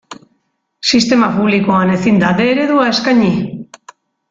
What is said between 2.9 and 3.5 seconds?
eskaini.